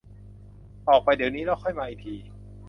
[0.87, 2.15] ออกไปเดี๋ยวนี้แล้วค่อยมาอีกที